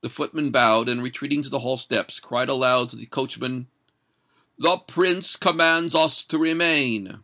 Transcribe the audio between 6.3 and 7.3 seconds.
remain."